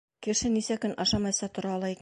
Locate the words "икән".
1.85-1.89